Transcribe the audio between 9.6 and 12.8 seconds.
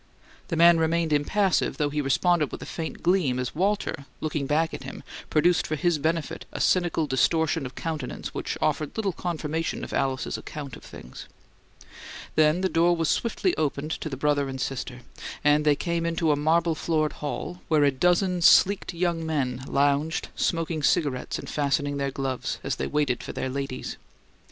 of Alice's account of things. Then the